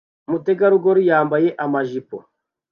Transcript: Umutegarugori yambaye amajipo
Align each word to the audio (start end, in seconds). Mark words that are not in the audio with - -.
Umutegarugori 0.27 1.01
yambaye 1.11 1.49
amajipo 1.65 2.17